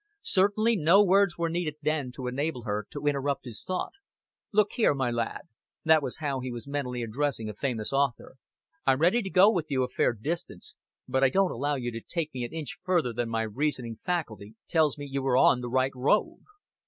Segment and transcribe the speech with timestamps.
[0.23, 3.91] Certainly no words were needed then to enable her to interpret his thought.
[4.51, 5.41] "Look here, my lad"
[5.85, 8.37] that was how he was mentally addressing a famous author
[8.83, 10.75] "I'm ready to go with you a fair distance;
[11.07, 14.55] but I don't allow you to take me an inch further than my reasoning faculty
[14.67, 16.39] tells me you are on the right road."